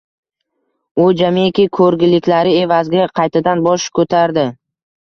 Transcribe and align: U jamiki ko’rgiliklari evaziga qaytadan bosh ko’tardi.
U 1.03 1.05
jamiki 1.19 1.67
ko’rgiliklari 1.81 2.57
evaziga 2.65 3.07
qaytadan 3.21 3.67
bosh 3.71 3.91
ko’tardi. 4.01 4.53